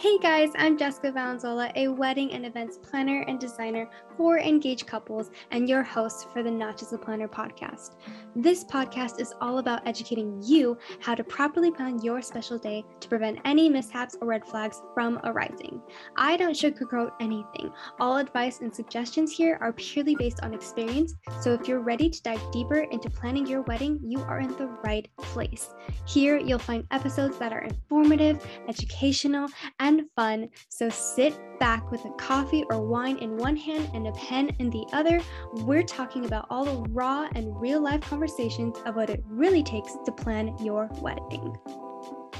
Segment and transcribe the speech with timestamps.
[0.00, 3.86] Hey guys, I'm Jessica Valenzola, a wedding and events planner and designer
[4.16, 7.96] for engaged couples, and your host for the Not Just a Planner podcast.
[8.34, 13.08] This podcast is all about educating you how to properly plan your special day to
[13.08, 15.82] prevent any mishaps or red flags from arising.
[16.16, 17.70] I don't sugarcoat anything.
[17.98, 22.22] All advice and suggestions here are purely based on experience, so if you're ready to
[22.22, 25.74] dive deeper into planning your wedding, you are in the right place.
[26.06, 29.48] Here, you'll find episodes that are informative, educational,
[29.78, 30.48] and and fun.
[30.68, 34.70] So sit back with a coffee or wine in one hand and a pen in
[34.70, 35.20] the other.
[35.52, 39.96] We're talking about all the raw and real life conversations of what it really takes
[40.04, 41.56] to plan your wedding.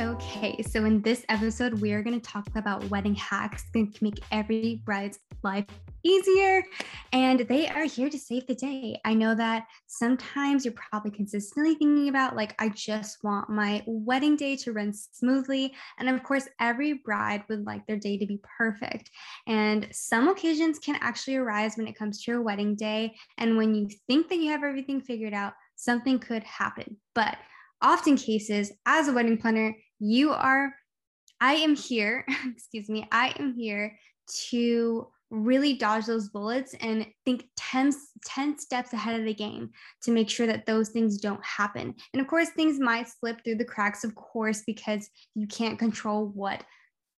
[0.01, 3.99] Okay, so in this episode, we are going to talk about wedding hacks that can
[4.01, 5.67] make every bride's life
[6.03, 6.63] easier.
[7.13, 8.99] And they are here to save the day.
[9.05, 14.37] I know that sometimes you're probably consistently thinking about, like, I just want my wedding
[14.37, 15.75] day to run smoothly.
[15.99, 19.11] And of course, every bride would like their day to be perfect.
[19.47, 23.15] And some occasions can actually arise when it comes to your wedding day.
[23.39, 26.97] And when you think that you have everything figured out, something could happen.
[27.15, 27.37] But
[27.83, 30.75] often cases as a wedding planner you are
[31.41, 33.97] i am here excuse me i am here
[34.29, 37.93] to really dodge those bullets and think 10,
[38.25, 39.71] 10 steps ahead of the game
[40.03, 43.55] to make sure that those things don't happen and of course things might slip through
[43.55, 46.65] the cracks of course because you can't control what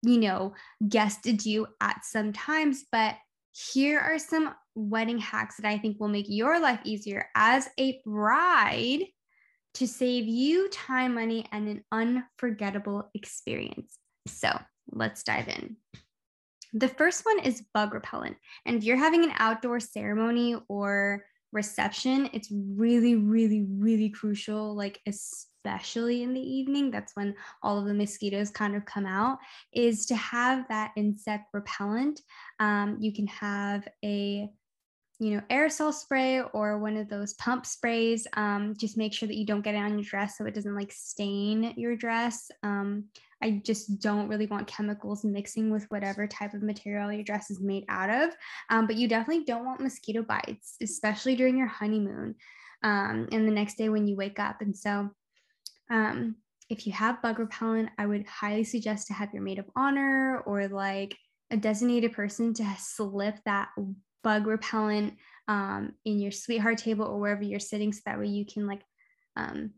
[0.02, 0.52] you know
[0.88, 3.16] guests do at some times but
[3.52, 8.00] here are some wedding hacks that i think will make your life easier as a
[8.04, 9.04] bride
[9.74, 13.98] to save you time, money, and an unforgettable experience.
[14.26, 14.50] So
[14.90, 15.76] let's dive in.
[16.72, 18.36] The first one is bug repellent.
[18.66, 25.00] And if you're having an outdoor ceremony or reception, it's really, really, really crucial, like
[25.06, 29.38] especially in the evening, that's when all of the mosquitoes kind of come out,
[29.72, 32.20] is to have that insect repellent.
[32.58, 34.48] Um, you can have a
[35.22, 38.26] you know, aerosol spray or one of those pump sprays.
[38.32, 40.74] Um, just make sure that you don't get it on your dress so it doesn't
[40.74, 42.50] like stain your dress.
[42.64, 43.04] Um,
[43.40, 47.60] I just don't really want chemicals mixing with whatever type of material your dress is
[47.60, 48.34] made out of.
[48.68, 52.34] Um, but you definitely don't want mosquito bites, especially during your honeymoon
[52.82, 54.60] um, and the next day when you wake up.
[54.60, 55.08] And so,
[55.88, 56.34] um,
[56.68, 60.42] if you have bug repellent, I would highly suggest to have your maid of honor
[60.46, 61.16] or like
[61.52, 63.68] a designated person to slip that
[64.22, 65.14] bug repellent
[65.48, 68.82] um, in your sweetheart table or wherever you're sitting so that way you can like
[69.36, 69.72] um,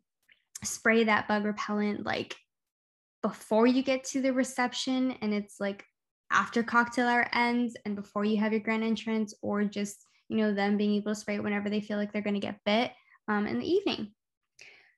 [0.62, 2.36] spray that bug repellent like
[3.22, 5.84] before you get to the reception and it's like
[6.30, 10.52] after cocktail hour ends and before you have your grand entrance or just you know
[10.52, 12.92] them being able to spray it whenever they feel like they're going to get bit
[13.28, 14.12] um, in the evening.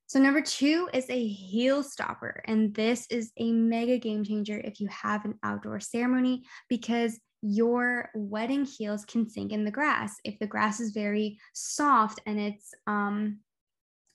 [0.09, 4.81] So number two is a heel stopper and this is a mega game changer if
[4.81, 7.19] you have an outdoor ceremony because
[7.49, 10.17] your wedding heels can sink in the grass.
[10.25, 13.39] If the grass is very soft and it's, um,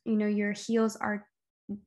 [0.03, 1.25] you know, your heels are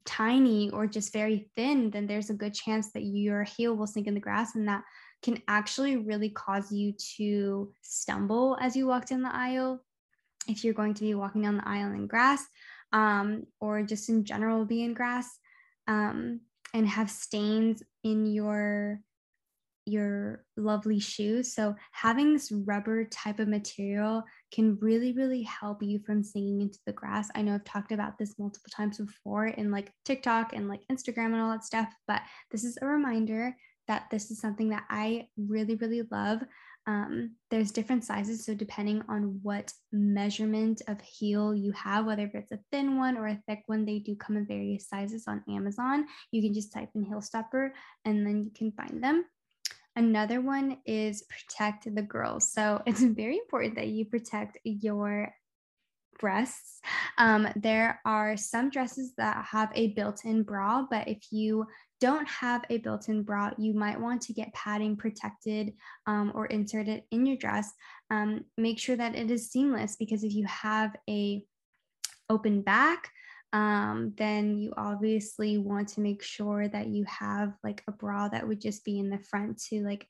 [0.06, 4.06] tiny or just very thin, then there's a good chance that your heel will sink
[4.06, 4.82] in the grass and that
[5.22, 9.84] can actually really cause you to stumble as you walk down the aisle.
[10.49, 12.44] If you're going to be walking down the aisle in grass
[12.93, 15.28] um, or just in general be in grass
[15.88, 16.41] um,
[16.72, 19.00] and have stains in your
[19.87, 21.55] your lovely shoes.
[21.55, 24.22] So having this rubber type of material
[24.53, 27.28] can really, really help you from sinking into the grass.
[27.34, 31.33] I know I've talked about this multiple times before in like TikTok and like Instagram
[31.33, 33.56] and all that stuff, but this is a reminder
[33.89, 36.43] that this is something that I really, really love.
[36.87, 38.44] Um, there's different sizes.
[38.44, 43.27] So depending on what measurement of heel you have, whether it's a thin one or
[43.27, 46.06] a thick one, they do come in various sizes on Amazon.
[46.31, 47.75] You can just type in heel stopper
[48.05, 49.25] and then you can find them.
[49.97, 52.53] Another one is protect the girls.
[52.53, 55.32] So it's very important that you protect your
[56.21, 56.81] breasts.
[57.19, 61.66] Um, there are some dresses that have a built in bra, but if you
[62.00, 65.73] don't have a built in bra, you might want to get padding protected
[66.06, 67.73] um, or inserted in your dress.
[68.11, 71.44] Um, make sure that it is seamless because if you have a
[72.29, 73.11] open back,
[73.55, 78.47] um, then you obviously want to make sure that you have like a bra that
[78.47, 80.09] would just be in the front to like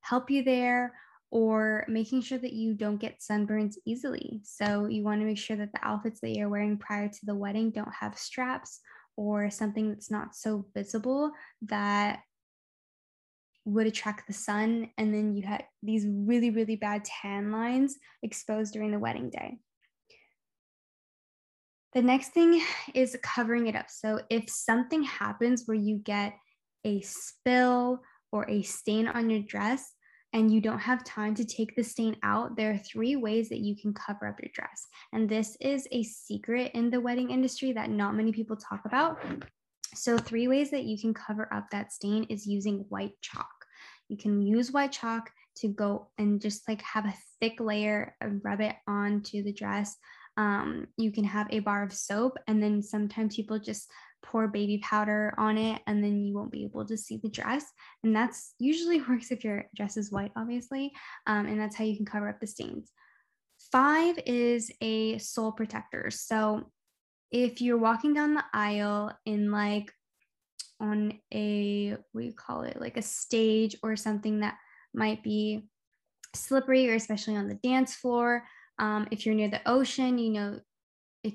[0.00, 0.94] help you there
[1.30, 4.40] or making sure that you don't get sunburns easily.
[4.44, 7.34] So you want to make sure that the outfits that you're wearing prior to the
[7.34, 8.80] wedding don't have straps
[9.14, 11.32] or something that's not so visible
[11.62, 12.20] that
[13.66, 18.72] would attract the sun and then you had these really really bad tan lines exposed
[18.72, 19.58] during the wedding day
[21.96, 22.62] the next thing
[22.92, 23.86] is covering it up.
[23.88, 26.34] So if something happens where you get
[26.84, 29.94] a spill or a stain on your dress
[30.34, 33.60] and you don't have time to take the stain out, there are three ways that
[33.60, 34.86] you can cover up your dress.
[35.14, 39.18] And this is a secret in the wedding industry that not many people talk about.
[39.94, 43.48] So, three ways that you can cover up that stain is using white chalk.
[44.10, 48.42] You can use white chalk to go and just like have a thick layer and
[48.44, 49.96] rub it onto the dress.
[50.36, 53.90] Um, you can have a bar of soap, and then sometimes people just
[54.26, 57.64] pour baby powder on it and then you won't be able to see the dress.
[58.02, 60.92] And that's usually works if your dress is white obviously
[61.26, 62.90] um, and that's how you can cover up the stains.
[63.72, 66.10] Five is a sole protector.
[66.10, 66.70] So
[67.30, 69.92] if you're walking down the aisle in like
[70.78, 74.56] on a what do you call it like a stage or something that
[74.92, 75.68] might be
[76.34, 78.44] slippery or especially on the dance floor
[78.78, 80.60] um, if you're near the ocean you know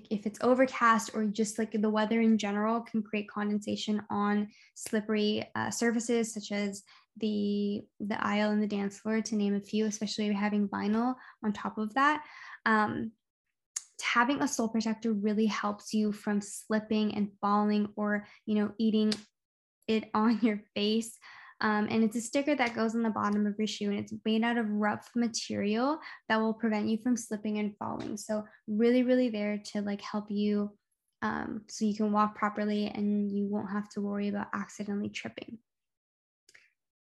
[0.10, 5.44] if it's overcast or just like the weather in general can create condensation on slippery
[5.56, 6.84] uh, surfaces such as
[7.18, 11.52] the the aisle and the dance floor to name a few especially having vinyl on
[11.52, 12.24] top of that.
[12.66, 13.12] Um,
[14.02, 19.14] having a sole protector really helps you from slipping and falling or you know eating
[19.88, 21.18] it on your face
[21.62, 24.14] um, and it's a sticker that goes on the bottom of your shoe and it's
[24.26, 28.18] made out of rough material that will prevent you from slipping and falling.
[28.18, 30.72] So really, really there to like help you
[31.22, 35.60] um, so you can walk properly and you won't have to worry about accidentally tripping.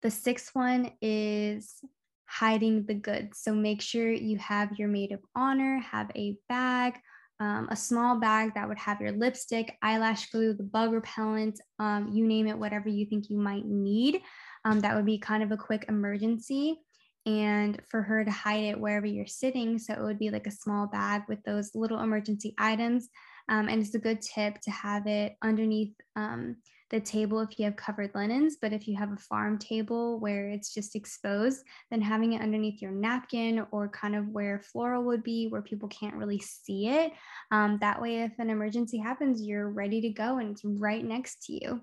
[0.03, 1.81] The sixth one is
[2.27, 3.41] hiding the goods.
[3.41, 6.95] So make sure you have your maid of honor, have a bag,
[7.41, 12.11] um, a small bag that would have your lipstick, eyelash glue, the bug repellent, um,
[12.12, 14.23] you name it, whatever you think you might need.
[14.64, 16.81] Um, that would be kind of a quick emergency.
[17.26, 19.78] And for her to hide it wherever you're sitting.
[19.78, 23.08] So it would be like a small bag with those little emergency items.
[23.49, 26.56] Um, and it's a good tip to have it underneath um,
[26.90, 28.56] the table if you have covered linens.
[28.61, 32.81] But if you have a farm table where it's just exposed, then having it underneath
[32.81, 37.12] your napkin or kind of where floral would be, where people can't really see it.
[37.50, 41.44] Um, that way, if an emergency happens, you're ready to go and it's right next
[41.46, 41.81] to you.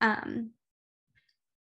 [0.00, 0.50] Um,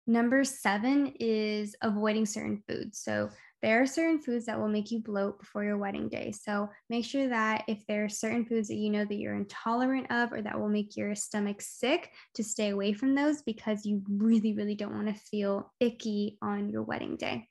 [0.09, 2.99] Number seven is avoiding certain foods.
[2.99, 3.29] So
[3.61, 6.31] there are certain foods that will make you bloat before your wedding day.
[6.31, 10.09] So make sure that if there are certain foods that you know that you're intolerant
[10.11, 14.01] of or that will make your stomach sick, to stay away from those because you
[14.07, 17.47] really, really don't want to feel icky on your wedding day.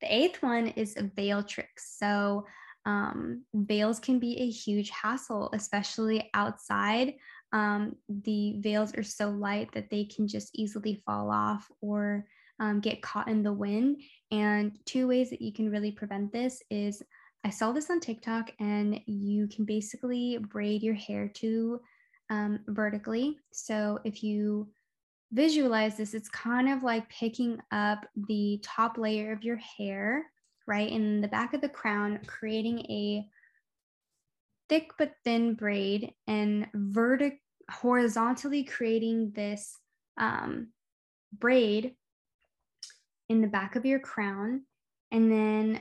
[0.00, 1.96] The eighth one is veil tricks.
[1.98, 2.46] So
[2.86, 7.14] um, veils can be a huge hassle, especially outside
[7.54, 12.26] um, the veils are so light that they can just easily fall off or
[12.58, 14.02] um, get caught in the wind.
[14.32, 17.02] And two ways that you can really prevent this is
[17.44, 21.80] I saw this on TikTok, and you can basically braid your hair to
[22.30, 23.38] um, vertically.
[23.52, 24.68] So if you
[25.30, 30.24] visualize this, it's kind of like picking up the top layer of your hair,
[30.66, 33.26] right, in the back of the crown, creating a
[34.70, 37.38] thick but thin braid and vertic
[37.70, 39.78] horizontally creating this
[40.18, 40.68] um,
[41.32, 41.94] braid
[43.28, 44.62] in the back of your crown
[45.10, 45.80] and then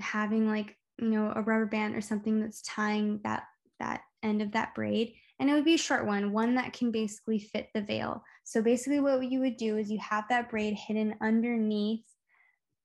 [0.00, 3.44] having like you know a rubber band or something that's tying that
[3.80, 5.14] that end of that braid.
[5.38, 8.22] And it would be a short one one that can basically fit the veil.
[8.44, 12.04] So basically what you would do is you have that braid hidden underneath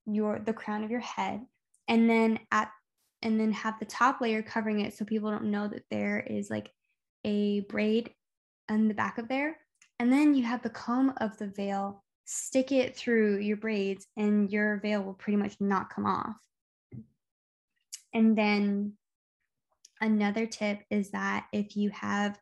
[0.05, 1.41] your the crown of your head
[1.87, 2.71] and then at
[3.21, 6.49] and then have the top layer covering it so people don't know that there is
[6.49, 6.71] like
[7.25, 8.11] a braid
[8.69, 9.57] on the back of there.
[9.99, 14.51] And then you have the comb of the veil, stick it through your braids, and
[14.51, 16.35] your veil will pretty much not come off.
[18.13, 18.93] And then
[20.01, 22.39] another tip is that if you have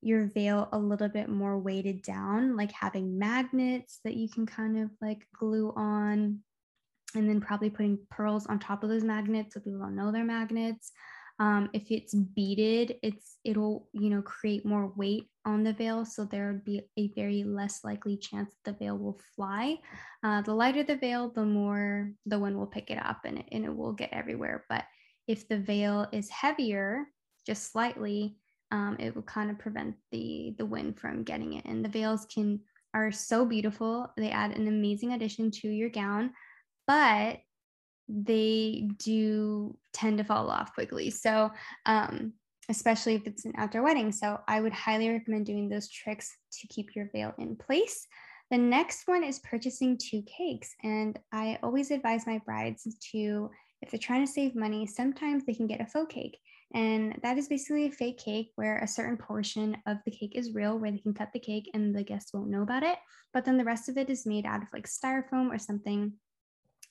[0.00, 4.78] your veil a little bit more weighted down, like having magnets that you can kind
[4.78, 6.40] of like glue on,
[7.14, 10.24] and then probably putting pearls on top of those magnets so people don't know they're
[10.24, 10.92] magnets.
[11.40, 16.24] Um, if it's beaded, it's it'll you know create more weight on the veil, so
[16.24, 19.76] there would be a very less likely chance that the veil will fly.
[20.24, 23.46] Uh, the lighter the veil, the more the wind will pick it up and it,
[23.52, 24.64] and it will get everywhere.
[24.68, 24.84] But
[25.28, 27.04] if the veil is heavier,
[27.46, 28.36] just slightly,
[28.72, 31.64] um, it will kind of prevent the the wind from getting it.
[31.66, 32.60] And the veils can
[32.94, 36.32] are so beautiful; they add an amazing addition to your gown.
[36.88, 37.38] But
[38.08, 41.10] they do tend to fall off quickly.
[41.10, 41.50] So,
[41.86, 42.32] um,
[42.70, 44.12] especially if it's an outdoor wedding.
[44.12, 48.06] So, I would highly recommend doing those tricks to keep your veil in place.
[48.50, 50.74] The next one is purchasing two cakes.
[50.82, 53.50] And I always advise my brides to,
[53.82, 56.38] if they're trying to save money, sometimes they can get a faux cake.
[56.74, 60.54] And that is basically a fake cake where a certain portion of the cake is
[60.54, 62.98] real, where they can cut the cake and the guests won't know about it.
[63.32, 66.12] But then the rest of it is made out of like styrofoam or something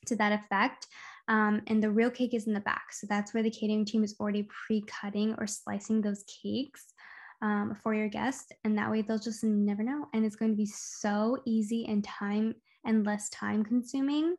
[0.08, 0.88] to that effect.
[1.28, 2.94] Um, and the real cake is in the back.
[2.94, 6.94] So that's where the catering team is already pre cutting or slicing those cakes
[7.42, 8.52] um, for your guests.
[8.64, 10.08] And that way they'll just never know.
[10.14, 14.36] And it's going to be so easy and time and less time consuming.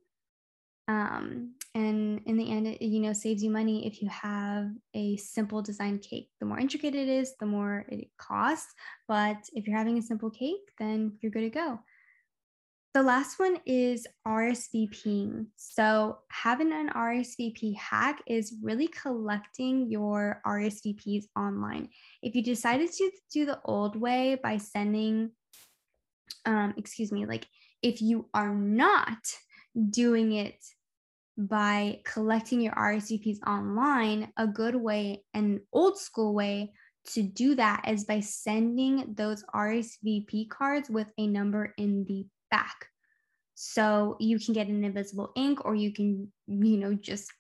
[0.88, 5.16] Um, and in the end, it, you know, saves you money if you have a
[5.18, 6.30] simple design cake.
[6.40, 8.72] The more intricate it is, the more it costs.
[9.06, 11.78] But if you're having a simple cake, then you're good to go.
[12.98, 15.46] The last one is RSVPing.
[15.54, 21.90] So, having an RSVP hack is really collecting your RSVPs online.
[22.24, 25.30] If you decided to do the old way by sending,
[26.44, 27.46] um, excuse me, like
[27.82, 29.18] if you are not
[29.90, 30.58] doing it
[31.36, 36.72] by collecting your RSVPs online, a good way, an old school way
[37.12, 42.86] to do that is by sending those RSVP cards with a number in the back.
[43.54, 47.32] So you can get an invisible ink or you can, you know, just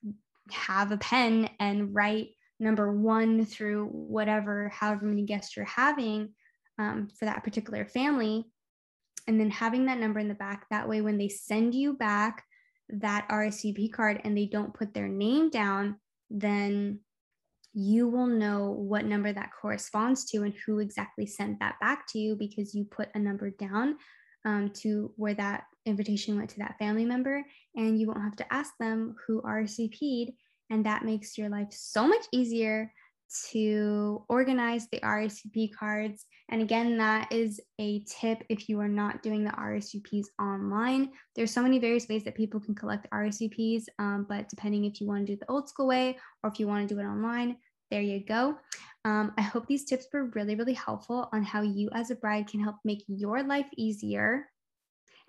[0.50, 6.30] have a pen and write number one through whatever, however many guests you're having
[6.78, 8.44] um, for that particular family.
[9.28, 10.66] And then having that number in the back.
[10.70, 12.44] That way, when they send you back
[12.88, 15.96] that RSVP card and they don't put their name down,
[16.30, 17.00] then
[17.74, 22.18] you will know what number that corresponds to and who exactly sent that back to
[22.18, 23.96] you because you put a number down
[24.44, 27.42] um, to where that invitation went to that family member,
[27.76, 30.32] and you won't have to ask them who RSVP'd.
[30.70, 32.92] And that makes your life so much easier
[33.50, 36.24] to organize the RSVP cards.
[36.50, 41.10] And again, that is a tip if you are not doing the RSVPs online.
[41.36, 45.06] There's so many various ways that people can collect RSVPs, um, but depending if you
[45.06, 47.56] want to do the old school way or if you want to do it online,
[47.90, 48.56] there you go.
[49.04, 52.48] Um, I hope these tips were really, really helpful on how you as a bride
[52.48, 54.46] can help make your life easier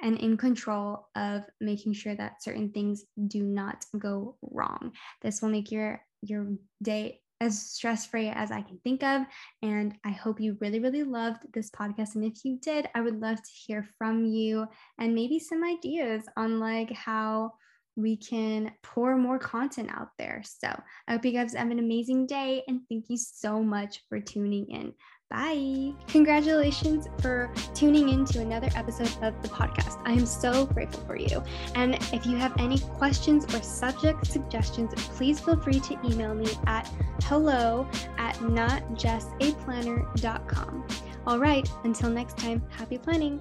[0.01, 4.93] and in control of making sure that certain things do not go wrong.
[5.21, 6.47] This will make your your
[6.81, 9.21] day as stress free as I can think of.
[9.61, 12.15] And I hope you really, really loved this podcast.
[12.15, 16.23] And if you did, I would love to hear from you and maybe some ideas
[16.35, 17.53] on like how
[18.01, 20.41] we can pour more content out there.
[20.45, 20.67] So
[21.07, 24.69] I hope you guys have an amazing day and thank you so much for tuning
[24.69, 24.93] in.
[25.29, 25.93] Bye.
[26.07, 30.01] Congratulations for tuning in to another episode of the podcast.
[30.03, 31.43] I am so grateful for you.
[31.75, 36.47] And if you have any questions or subject suggestions, please feel free to email me
[36.65, 36.87] at
[37.25, 37.87] hello
[38.17, 40.87] at notjustaplanner.com.
[41.27, 43.39] All right, until next time, happy planning.